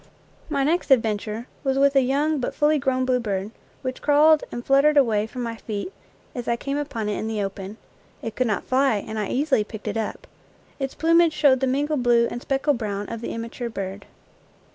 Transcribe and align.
My 0.49 0.63
next 0.63 0.89
adventure 0.89 1.45
was 1.63 1.77
with 1.77 1.95
a 1.95 2.01
young 2.01 2.39
but 2.39 2.55
fully 2.55 2.79
grown 2.79 3.05
bluebird, 3.05 3.51
which 3.83 4.01
crawled 4.01 4.43
and 4.51 4.65
fluttered 4.65 4.97
away 4.97 5.27
from 5.27 5.43
my 5.43 5.57
feet 5.57 5.93
as 6.33 6.47
I 6.47 6.55
came 6.55 6.77
upon 6.79 7.07
it 7.07 7.21
hi 7.21 7.27
the 7.27 7.43
open. 7.43 7.77
It 8.23 8.35
could 8.35 8.47
not 8.47 8.63
fly, 8.63 8.95
and 8.95 9.19
I 9.19 9.27
easily 9.27 9.63
picked 9.63 9.87
it 9.87 9.97
up. 9.97 10.25
Its 10.79 10.95
plumage 10.95 11.33
showed 11.33 11.59
the 11.59 11.67
mingled 11.67 12.01
blue 12.01 12.27
and 12.31 12.41
speckled 12.41 12.79
brown 12.79 13.09
of 13.09 13.21
the 13.21 13.31
immature 13.31 13.69
bird. 13.69 14.07